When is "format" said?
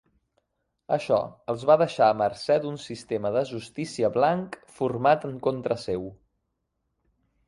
4.79-5.29